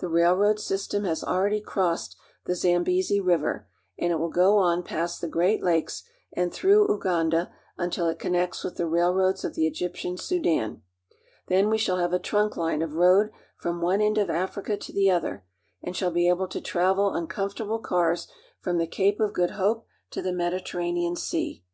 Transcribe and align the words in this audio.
The 0.00 0.08
railroad 0.10 0.60
system 0.60 1.04
has 1.04 1.24
already 1.24 1.58
crossed 1.58 2.14
the 2.44 2.54
Zambezi 2.54 3.22
River, 3.22 3.66
and 3.98 4.12
it 4.12 4.18
wiil 4.18 4.30
go 4.30 4.58
on 4.58 4.82
past 4.82 5.22
the 5.22 5.28
great 5.28 5.62
lakes 5.62 6.02
and 6.30 6.52
through 6.52 6.92
Uganda 6.92 7.50
until 7.78 8.06
it 8.06 8.18
connects 8.18 8.62
with 8.62 8.76
the 8.76 8.86
rail 8.86 9.14
_roads 9.14 9.46
of 9.46 9.54
the 9.54 9.66
Egyptian 9.66 10.18
Sudan. 10.18 10.82
Then 11.48 11.70
we 11.70 11.78
shall 11.78 11.96
have 11.96 12.12
a 12.12 12.18
trunk 12.18 12.52
^ne 12.52 12.84
of 12.84 12.96
road 12.96 13.30
from 13.56 13.80
one 13.80 14.02
end 14.02 14.18
of 14.18 14.28
Africa 14.28 14.76
to 14.76 14.92
the 14.92 15.10
other, 15.10 15.42
and 15.82 15.94
ihall 15.94 16.12
be 16.12 16.28
able 16.28 16.48
to 16.48 16.60
travel 16.60 17.04
on 17.06 17.26
comfortable 17.26 17.78
cars 17.78 18.28
from 18.60 18.76
the 18.76 18.86
Cape 18.86 19.22
f 19.22 19.32
Good 19.32 19.52
Hope 19.52 19.86
to 20.10 20.20
the 20.20 20.34
Mediterranean 20.34 21.16
Sea. 21.16 21.64